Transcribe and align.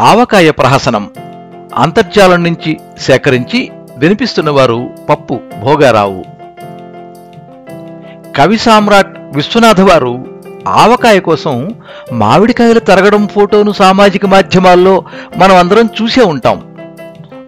ఆవకాయ 0.00 0.50
ప్రహసనం. 0.50 1.10
అంతర్జాలం 1.74 2.44
నుంచి 2.44 2.80
సేకరించి 3.00 3.70
వినిపిస్తున్నవారు 3.96 4.90
పప్పు 5.08 5.40
భోగారావు. 5.60 6.24
కవి 8.36 8.58
సామ్రాట్ 8.58 9.18
విశ్వనాథ 9.36 9.80
వారు 9.80 10.26
ఆవకాయ 10.68 11.20
కోసం 11.20 11.74
మామిడికాయలు 12.12 12.78
తరగడం 12.78 13.28
ఫోటోను 13.28 13.72
సామాజిక 13.72 14.26
మాధ్యమాల్లో 14.26 15.04
మనం 15.36 15.56
అందరం 15.56 15.88
చూసే 16.02 16.22
ఉంటాం. 16.22 16.76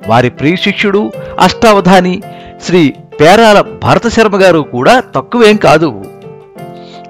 వారి 0.06 0.30
ప్రియ 0.30 0.56
శిష్యుడు 0.56 1.12
అష్టావధాని 1.40 2.22
శ్రీ 2.62 2.94
పేరాల 3.20 3.60
భరత 3.60 4.08
శర్మ 4.08 4.36
గారు 4.36 4.58
కూడా 4.58 5.02
తక్కువేం 5.16 5.56
కాదు. 5.56 6.04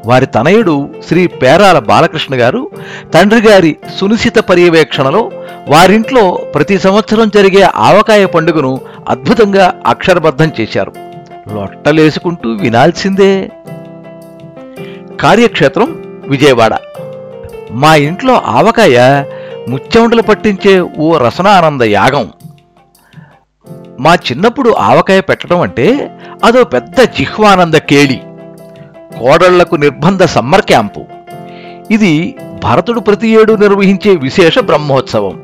వారి 0.06 0.26
తనయుడు 0.26 0.88
శ్రీ 1.08 1.26
పేరాల 1.26 1.78
బాలకృష్ణ 1.78 2.34
గారు 2.34 2.70
తండ్రి 3.14 3.40
గారి 3.40 3.76
సునిశిత 4.00 4.38
పర్యవేక్షణలో 4.38 5.30
వారింట్లో 5.68 6.30
ప్రతి 6.54 6.78
సంవత్సరం 6.78 7.30
జరిగే 7.34 7.62
ఆవకాయ 7.62 8.26
పండుగను 8.26 8.80
అద్భుతంగా 9.08 9.74
అక్షరబద్ధం 9.86 10.50
చేశారు. 10.60 10.92
లొట్టలేసుకుంటూ 11.54 12.50
వినాల్సిందే. 12.50 13.50
కార్యక్షేత్రం 15.20 16.02
విజయవాడ. 16.28 16.74
మా 17.70 17.94
ఇంట్లో 17.94 18.34
ఆవకాయ 18.34 19.24
ముచ్చెండలు 19.68 20.22
పట్టించే 20.22 20.80
ఓ 20.80 21.18
రసనానంద 21.18 21.82
యాగం. 21.82 22.32
మా 24.00 24.14
చిన్నప్పుడు 24.14 24.70
ఆవకాయ 24.70 25.20
పెట్టడం 25.20 25.60
అంటే 25.60 26.10
అదో 26.44 26.64
పెద్ద 26.64 26.94
జిహ్వానంద 27.00 27.74
కేళి. 27.74 28.20
కోడళ్ళకు 29.18 29.76
నిర్బంధ 29.76 30.24
సమ్మర్ 30.24 30.62
క్యాంపు. 30.62 31.04
ఇది 31.90 32.34
భరతుడు 32.64 33.00
ప్రతి 33.00 33.28
ఏడు 33.28 33.52
నిర్వహించే 33.52 34.16
విశేష 34.16 34.58
బ్రహ్మోత్సవం. 34.58 35.42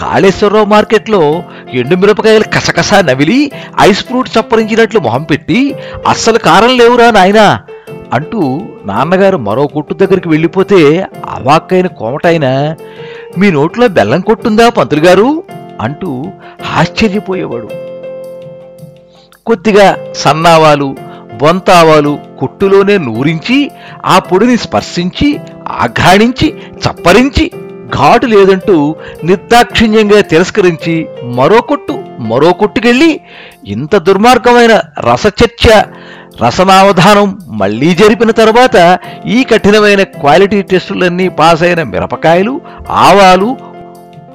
కాళేశ్వరరావు 0.00 0.64
మార్కెట్లో 0.64 1.42
ఎండు 1.72 1.96
మిరపకాయలు 1.96 2.44
కసకసా 2.44 3.00
నవిలి 3.00 3.52
ఐస్ 3.80 4.04
ఫ్రూట్ 4.04 4.28
చప్పరించినట్లు 4.38 5.00
మొహం 5.00 5.22
పెట్టి 5.22 5.74
అస్సలు 6.08 6.38
కారం 6.38 6.78
లేవురా 6.78 7.10
నాయనా 7.10 7.60
అంటూ 8.12 8.60
నాన్నగారు 8.84 9.36
మరో 9.36 9.66
కొట్టు 9.66 9.94
దగ్గరికి 9.94 10.28
వెళ్ళిపోతే 10.28 11.06
అవాక్కైన 11.28 11.86
కోమటైన 11.86 12.74
మీ 13.38 13.50
నోట్లో 13.50 13.88
బెల్లం 13.88 14.20
కొట్టుందా 14.20 14.68
పంతులు 14.68 15.00
గారు? 15.00 15.42
అంటూ 15.80 16.24
ఆశ్చర్యపోయేవాడు. 16.76 17.68
కొద్దిగా 19.46 19.98
సన్నావాలు 20.16 20.96
బొంతావాలు 21.40 22.12
కుట్టులోనే 22.40 22.96
నూరించి 22.98 23.58
ఆ 24.06 24.18
పొడిని 24.28 24.56
స్పర్శించి 24.56 25.28
ఆఘాణించి 25.80 26.48
చప్పరించి 26.82 27.44
ఘాటు 27.96 28.26
లేదంటూ 28.26 28.76
నిర్దాక్షిణ్యంగా 29.24 30.20
తిరస్కరించి 30.30 30.94
మరో 31.38 31.58
కొట్టు 31.62 31.94
మరో 32.22 32.50
కొట్టుకెళ్ళి 32.52 33.10
ఇంత 33.72 33.96
దుర్మార్గమైన 34.06 34.74
రసచర్చ 35.08 35.64
రసనావధానం 36.44 37.28
మళ్ళీ 37.60 37.88
జరిపిన 37.94 38.30
తర్వాత 38.32 38.76
ఈ 39.28 39.38
కఠినమైన 39.50 40.02
క్వాలిటీ 40.14 40.60
టెస్టులన్నీ 40.62 41.26
పాస్ 41.38 41.62
అయిన 41.62 41.82
మిరపకాయలు 41.88 42.54
ఆవాలు 43.00 43.48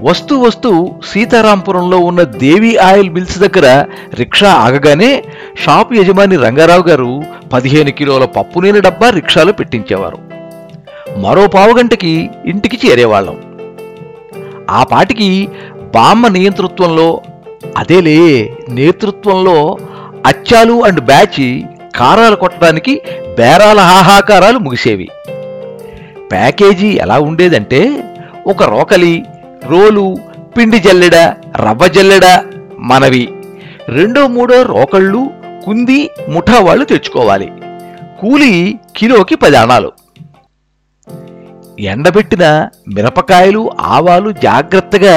వస్తూ 0.02 0.40
వస్తూ 0.40 0.96
సీతారాంపురంలో 1.06 1.98
ఉన్న 1.98 2.24
దేవి 2.24 2.78
ఆయిల్ 2.78 3.10
మిల్స్ 3.10 3.40
దగ్గర 3.40 3.86
రిక్షా 4.14 4.52
ఆగగానే 4.52 5.24
షాపు 5.66 5.94
యజమాని 5.94 6.36
రంగారావు 6.36 6.84
గారు 6.84 7.24
పదిహేను 7.54 7.92
కిలోల 7.92 8.26
పప్పు 8.26 8.60
నీళ్ళ 8.60 8.80
డబ్బా 8.80 9.10
రిక్షాలో 9.10 9.54
పెట్టించేవారు. 9.54 10.18
మరో 11.18 11.48
పావుగంటకి 11.48 12.30
ఇంటికి 12.46 12.88
చేరేవాళ్ళం. 12.88 13.38
ఆ 14.70 14.84
పాటికి 14.84 15.50
బామ్మ 15.96 16.28
నియంతృత్వంలో 16.28 17.22
అదేలే 17.78 18.54
నేతృత్వంలో 18.70 19.78
అచ్చాలు 20.26 20.86
అండ్ 20.86 21.00
బ్యాచి 21.00 21.66
కారాలు 21.95 22.36
కొట్టడానికి 22.36 23.02
బేరాల 23.38 23.80
హాహాకారాలు 23.80 24.60
ముగిసేవి. 24.60 25.10
ప్యాకేజీ 26.32 26.88
ఎలా 26.88 27.20
ఉండేదంటే 27.20 28.04
ఒక 28.48 28.64
రోకలి 28.64 29.26
రోలు 29.70 30.05
పిండి 30.58 30.80
జల్లెడ 30.80 31.17
రవ్వ 31.64 31.87
జల్లెడ 31.87 32.26
మనవి. 32.89 33.26
రెండో 33.89 34.21
మూడో 34.27 34.58
రోకళ్ళు 34.64 35.21
కుంది 35.65 35.99
ముఠా 36.30 36.58
వాళ్ళు 36.59 36.86
తెచ్చుకోవాలి. 36.86 37.48
కూలి 38.20 38.54
కిలోకి 38.98 39.36
పది 39.36 39.58
అణాలు 39.58 39.92
ఎండబెట్టిన 41.92 42.45
మిరపకాయలు 42.95 43.61
ఆవాలు 43.93 44.30
జాగ్రత్తగా 44.45 45.15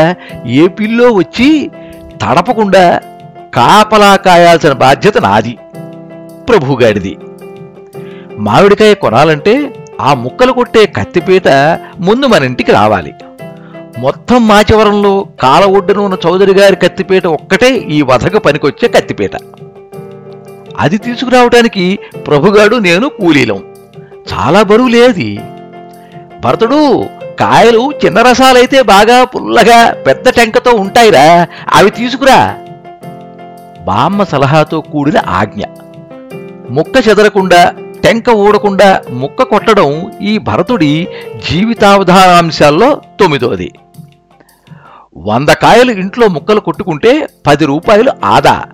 ఏపీల్లో 0.63 1.09
వచ్చి 1.13 1.49
తడపకుండా 2.23 2.85
కాపలా 3.55 4.17
కాయాల్సిన 4.17 4.73
బాధ్యత 4.85 5.19
నాది 5.19 5.55
ప్రభుగాడిది 6.49 7.15
మామిడికాయ 8.47 8.95
కొనాలంటే 8.95 9.55
ఆ 10.01 10.15
ముక్కలు 10.25 10.53
కొట్టే 10.53 10.83
కత్తిపీట 10.97 11.49
ముందు 12.01 12.27
మన 12.27 12.43
ఇంటికి 12.45 12.73
రావాలి. 12.73 13.13
మొత్తం 13.99 14.49
మాచవరంలో 14.49 15.27
కాల 15.43 15.65
ఒడ్డున 15.65 15.99
ఉన్న 15.99 16.17
చౌదరి 16.27 16.55
గారి 16.55 16.77
కత్తిపీట 16.77 17.27
ఒక్కటే 17.27 17.77
ఈ 17.77 18.03
వధకు 18.03 18.39
పనికొచ్చే 18.39 18.89
కత్తిపీట. 18.89 19.31
అది 20.79 20.99
తీసుకురావడానికి 20.99 21.99
ప్రభుగాడు 22.27 22.77
నేను 22.77 23.09
కూలీలం. 23.09 23.65
చాలా 24.33 24.63
బరువు 24.63 24.89
లేది 24.89 25.41
భరతుడు 26.45 27.05
కాయలు 27.41 27.93
చిన్న 28.05 28.23
రసాలైతే 28.23 28.83
బాగా 28.83 29.25
పుల్లగా 29.25 29.93
పెద్ద 29.93 30.29
టెంకతో 30.29 30.71
ఉంటాయిరా 30.71 31.47
అవి 31.75 31.91
తీసుకురా. 31.91 32.57
బామ్మ 33.85 34.25
సలహాతో 34.25 34.81
కూడిన 34.81 35.19
ఆజ్ఞ. 35.29 35.63
ముక్క 36.71 37.09
చెదరకుండా 37.09 37.75
టెంక 38.05 38.29
ఊడకుండా 38.31 39.03
ముక్క 39.11 39.43
కొట్టడం 39.43 40.13
ఈ 40.23 40.39
భరతుడి 40.39 41.09
జీవితావధానాంశాల్లో 41.51 43.01
తొమ్మిదోది. 43.21 43.73
వంద 45.27 45.49
కాయలు 45.49 45.93
ఇంట్లో 45.93 46.29
ముక్కలు 46.29 46.61
కొట్టుకుంటే 46.61 47.27
పది 47.47 47.65
రూపాయలు 47.67 48.13
ఆదా. 48.25 48.65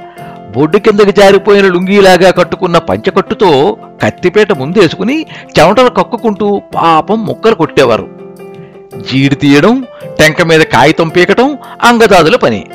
బొడ్డు 0.57 0.79
కిందకి 0.79 1.13
జారిపోయిన 1.13 1.67
లుంగీలాగా 1.67 2.31
కట్టుకున్న 2.31 2.79
పంచకట్టుతో 2.79 3.77
కత్తిపేట 4.03 4.53
ముందేసుకుని 4.53 5.27
చెమటలు 5.61 5.89
కక్కుకుంటూ 5.89 6.63
పాపం 6.75 7.27
ముక్కలు 7.27 7.55
కొట్టేవారు. 7.55 8.09
జీడి 9.13 9.35
తీయడం 9.35 9.87
టెంక 10.19 10.43
మీద 10.43 10.61
కాగితం 10.61 11.09
పీకటం 11.09 11.59
అంగదాదుల 11.83 12.37
పని. 12.37 12.67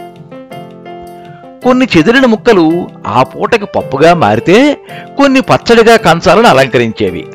కొన్ని 1.63 1.88
చెదిరిన 1.97 2.25
ముక్కలు 2.25 2.88
ఆ 3.07 3.24
పూటకి 3.24 3.66
పప్పుగా 3.66 4.13
మారితే 4.13 4.78
కొన్ని 5.18 5.41
పచ్చడిగా 5.41 5.97
కంచాలను 5.97 6.47
అలంకరించేవి. 6.47 7.28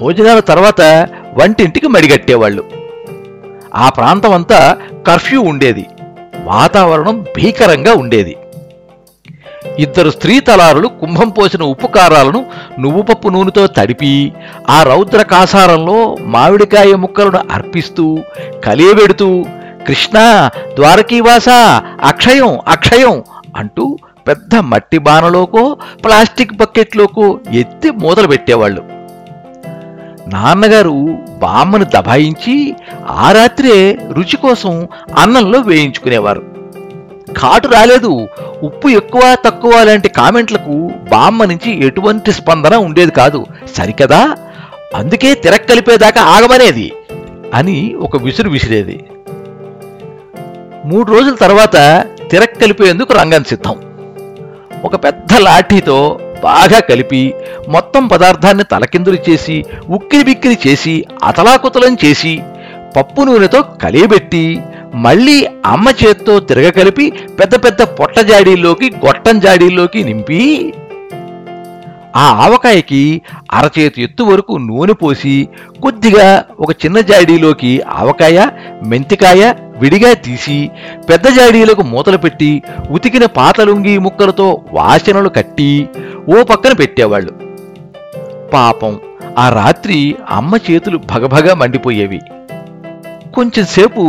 భోజనాల 0.00 0.40
తర్వాత 0.40 1.08
వంటింటికి 1.34 1.86
మడిగట్టేవాళ్ళు. 1.86 2.81
ఆ 3.74 3.88
ప్రాంతం 3.88 4.32
అంతా 4.32 4.76
కర్ఫ్యూ 5.06 5.40
ఉండేది. 5.40 5.86
వాతావరణం 6.44 7.22
భీకరంగా 7.22 7.94
ఉండేది. 7.94 8.36
ఇద్దరు 9.78 10.10
స్త్రీ 10.10 10.40
తలారులు 10.40 10.88
కుంభం 10.88 11.28
పోసిన 11.28 11.62
ఉప్పు 11.62 11.86
కారాలను 11.86 12.46
నువ్వు 12.78 13.02
పప్పు 13.02 13.28
నూనెతో 13.28 13.66
తడిపి 13.66 14.32
ఆ 14.70 14.82
రౌద్ర 14.82 15.22
కాసారంలో 15.22 16.16
మామిడికాయ 16.20 16.94
ముక్కలను 16.94 17.40
అర్పిస్తూ 17.52 18.18
కలియబెడుతూ 18.64 19.44
కృష్ణ 19.86 20.50
ద్వారకీవాస 20.76 21.48
అక్షయం 22.02 22.58
అక్షయం 22.68 23.22
అంటూ 23.56 23.98
పెద్ద 24.28 24.54
మట్టి 24.54 24.98
బాణలోకో 24.98 25.76
ప్లాస్టిక్ 26.04 26.56
బకెట్లోకో 26.56 27.38
ఎత్తి 27.50 27.90
మూతలు 27.90 28.28
పెట్టేవాళ్ళు. 28.28 28.82
నాన్నగారు 30.28 31.18
బామ్మను 31.42 31.84
దబాయించి 31.84 32.76
ఆ 33.06 33.32
రాత్రే 33.32 33.98
రుచి 34.12 34.36
కోసం 34.36 34.88
అన్నంలో 35.18 35.60
వేయించుకునేవారు. 35.60 36.42
కాటు 37.38 37.68
రాలేదు. 37.68 38.28
ఉప్పు 38.62 38.88
ఎక్కువ 38.88 39.36
తక్కువ 39.44 39.82
లాంటి 39.82 40.08
కామెంట్లకు 40.08 40.90
బామ్మ 41.10 41.44
నుంచి 41.44 41.86
ఎటువంటి 41.86 42.32
స్పందన 42.32 42.76
ఉండేది 42.76 43.10
కాదు. 43.10 43.46
సరికదా? 43.76 44.36
అందుకే 44.94 45.34
తిరక్కలిపేదాకా 45.34 46.22
ఆగమనేది 46.22 46.92
అని 47.54 47.94
ఒక 47.94 48.16
విసురు 48.16 48.50
విసిరేది. 48.50 49.04
మూడు 50.84 51.12
రోజుల 51.12 51.34
తర్వాత 51.34 52.06
తిరక్కలిపేందుకు 52.30 53.12
రంగం 53.12 53.44
సిద్ధం. 53.44 53.76
ఒక 54.84 55.04
పెద్ద 55.04 55.28
లాఠీతో 55.36 56.18
బాగా 56.42 56.78
కలిపి 56.88 57.22
మొత్తం 57.68 58.02
పదార్థాన్ని 58.08 58.64
తలకిందులు 58.72 59.18
చేసి 59.28 59.56
ఉక్కిరి 59.90 60.24
బిక్కిరి 60.24 60.58
చేసి 60.66 60.94
అతలాకుతలం 61.22 61.94
చేసి 62.04 62.34
పప్పు 62.96 63.22
నూనెతో 63.22 63.60
కలియబెట్టి 63.82 64.44
మళ్ళీ 65.04 65.36
అమ్మ 65.66 65.88
చేత్తో 66.00 66.34
తిరగకలిపి 66.48 67.06
పెద్ద 67.38 67.54
పెద్ద 67.64 67.82
పొట్ట 67.98 68.20
జాడీల్లోకి 68.30 68.88
గొట్టం 69.04 69.36
జాడీల్లోకి 69.40 70.00
నింపి 70.04 70.40
ఆ 72.16 72.24
ఆవకాయకి 72.42 73.02
అరచేతి 73.52 74.00
ఎత్తు 74.02 74.22
వరకు 74.22 74.54
నూనె 74.62 74.94
పోసి 74.94 75.34
కొద్దిగా 75.82 76.26
ఒక 76.58 76.70
చిన్న 76.84 76.98
జాడీలోకి 77.10 77.70
ఆవకాయ 77.96 78.38
మెంతికాయ 78.86 79.42
విడిగా 79.82 80.10
తీసి 80.24 80.58
పెద్ద 81.08 81.26
జాడీలకు 81.38 81.82
మూతలు 81.92 82.18
పెట్టి 82.24 82.50
ఉతికిన 82.90 83.24
పాతలుంగి 83.38 83.94
ముక్కలతో 83.98 84.48
వాసనలు 84.72 85.30
కట్టి 85.38 85.70
ఓ 86.34 86.42
పక్కన 86.50 86.72
పెట్టేవాళ్ళు. 86.72 87.32
పాపం 88.52 88.92
ఆ 89.38 89.44
రాత్రి 89.58 89.98
అమ్మ 90.30 90.54
చేతులు 90.70 90.98
భగభగా 91.12 91.52
మండిపోయేవి. 91.54 92.20
కొంచెంసేపు 93.34 94.04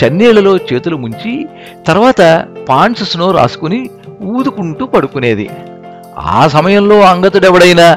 చన్నీళ్ళలో 0.00 0.52
చేతులు 0.68 0.96
ముంచి 0.96 1.32
తర్వాత 1.86 2.22
పాండ్స్ 2.68 3.04
స్నో 3.12 3.28
రాసుకుని 3.30 3.80
ఊదుకుంటూ 4.34 4.84
పడుకునేది. 4.86 5.46
ఆ 6.34 6.40
సమయంలో 6.48 6.96
అంగతుడెవడైనా 7.10 7.88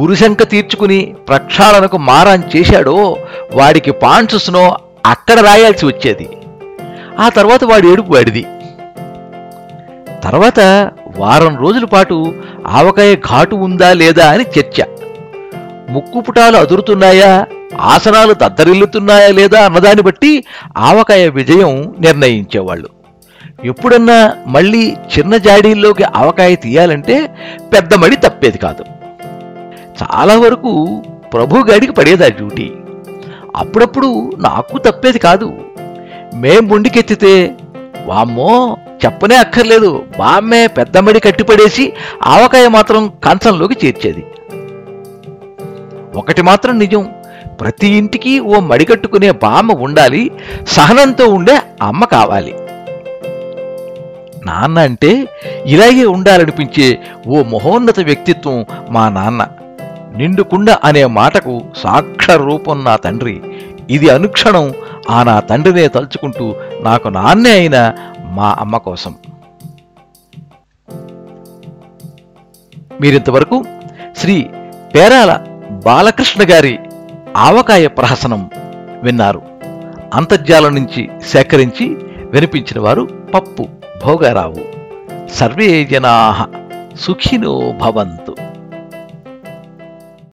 గురుశంక 0.00 0.42
తీర్చుకుని 0.52 1.00
ప్రక్షాళనకు 1.28 1.98
మారాన్ 2.08 2.44
చేశాడో 2.54 2.96
వాడికి 3.54 3.92
పాండ్స్ 4.02 4.38
స్నో 4.46 4.64
అక్కడ 5.06 5.38
రాయాల్సి 5.48 5.84
వచ్చేది. 5.86 6.28
ఆ 7.18 7.28
తర్వాత 7.28 7.64
వాడి 7.64 7.88
ఏడుపు 7.88 8.12
వాడిది. 8.12 8.46
తర్వాత 10.24 10.90
వారం 11.16 11.56
రోజుల 11.56 11.84
పాటు 11.84 12.34
ఆవకాయ 12.66 13.16
ఘాటు 13.16 13.56
ఉందా 13.56 13.92
లేదా 13.92 14.30
అని 14.30 14.44
చర్చ. 14.58 14.84
ముక్కుపుటాలు 15.90 16.56
అదురుతున్నాయా? 16.56 17.46
ఆసనాలు 17.80 18.34
దద్దరిల్లుతున్నాయా 18.34 19.28
లేదా 19.28 19.64
అన్నదాన్ని 19.64 20.02
బట్టి 20.02 20.44
ఆవకాయ 20.76 21.28
విజయం 21.28 21.94
నిర్ణయించేవాళ్ళు. 22.00 22.88
ఎప్పుడన్నా 23.64 24.32
మళ్ళీ 24.46 24.96
చిన్న 25.18 25.36
జాడీల్లోకి 25.36 26.04
ఆవకాయ 26.04 26.54
తీయాలంటే 26.54 27.34
పెద్ద 27.72 27.94
మడి 27.94 28.16
తప్పేది 28.16 28.58
కాదు. 28.58 28.84
చాలా 30.02 30.38
వరకు 30.38 31.02
ప్రభుగాడికి 31.32 31.92
పడేది 31.92 32.24
ఆ 32.24 32.28
డ్యూటీ. 32.28 32.72
అప్పుడప్పుడు 33.56 34.32
నాకు 34.38 34.78
తప్పేది 34.78 35.18
కాదు. 35.18 35.52
మేం 36.42 36.62
ముండికెత్తితే 36.68 37.34
వామ్మో 38.06 38.76
చెప్పనే 39.04 39.36
అక్కర్లేదు. 39.36 39.90
బామ్మే 40.18 40.66
పెద్ద 40.66 40.98
మడి 40.98 41.20
కట్టిపడేసి 41.20 41.92
ఆవకాయ 42.24 42.68
మాత్రం 42.68 43.02
కంచంలోకి 43.24 43.86
చేర్చేది. 43.86 44.22
ఒకటి 46.16 46.42
మాత్రం 46.42 46.78
నిజం 46.78 47.02
ప్రతి 47.60 47.88
ఇంటికి 47.88 48.40
ఓ 48.40 48.60
మడికట్టుకునే 48.60 49.30
బామ్మ 49.30 49.72
ఉండాలి 49.72 50.30
సహనంతో 50.68 51.26
ఉండే 51.28 51.56
అమ్మ 51.82 52.04
కావాలి. 52.04 52.54
నాన్న 54.46 54.78
అంటే 54.78 55.12
ఇలాగే 55.66 56.04
ఉండాలనిపించే 56.04 56.88
ఓ 57.26 57.42
మహోన్నత 57.42 58.00
వ్యక్తిత్వం 58.00 58.58
మా 58.90 59.08
నాన్న. 59.08 59.46
నిండుకుండ 60.16 60.70
అనే 60.84 61.04
మాటకు 61.20 61.54
సాక్షర 61.76 62.36
రూపం 62.36 62.84
నా 62.84 62.96
తండ్రి. 62.96 63.40
ఇది 63.90 64.08
అనుక్షణం 64.08 64.66
ఆ 65.10 65.22
నా 65.22 65.40
తండ్రినే 65.40 65.88
తలుచుకుంటూ 65.88 66.54
నాకు 66.80 67.08
నాన్నే 67.08 67.50
అయిన 67.50 67.94
మా 68.30 68.56
అమ్మ 68.60 68.76
కోసం. 68.76 69.14
మీరింతవరకు 73.00 73.64
శ్రీ 74.16 74.50
పేరాల 74.94 75.32
బాలకృష్ణ 75.70 76.42
గారి 76.50 76.78
ఆవకాయ 77.36 77.86
ప్రహసనం 77.86 78.50
విన్నారు. 79.02 79.42
అంతర్జాలం 80.14 80.74
నుంచి 80.74 81.10
సేకరించి 81.26 81.84
వినిపించిన 82.26 82.80
వారు 82.80 83.08
పప్పు 83.34 83.66
భోగారావు. 84.06 84.64
సర్వే 85.28 85.84
జనా 85.84 86.48
సుఖినో 87.00 87.72
భవంతు. 87.80 88.25